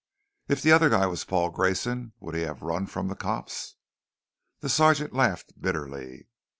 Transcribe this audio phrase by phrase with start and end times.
[0.47, 3.75] "If the other guy was Paul Grayson, would he have run from cops?"
[4.61, 6.25] The sergeant laughed bitterly.